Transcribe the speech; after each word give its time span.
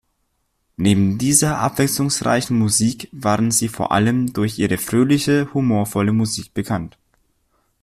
Neben 0.77 1.19
dieser 1.19 1.59
abwechslungsreichen 1.59 2.57
Musik 2.57 3.07
waren 3.11 3.51
sie 3.51 3.67
vor 3.67 3.91
allem 3.91 4.33
durch 4.33 4.57
ihre 4.57 4.79
fröhliche, 4.79 5.53
humorvolle 5.53 6.11
Musik 6.11 6.55
bekannt. 6.55 6.97